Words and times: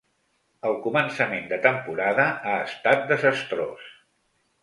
El 0.69 0.77
començament 0.85 1.45
de 1.51 1.59
temporada 1.65 2.25
ha 2.53 2.57
estat 2.71 3.05
desastrós. 3.13 3.93